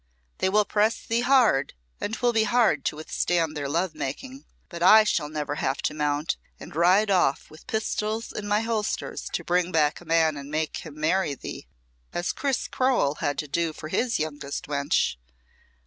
[0.39, 4.81] They will press thee hard and 'twill be hard to withstand their love making, but
[4.81, 9.43] I shall never have to mount and ride off with pistols in my holsters to
[9.43, 11.67] bring back a man and make him marry thee,
[12.13, 15.17] as Chris Crowell had to do for his youngest wench.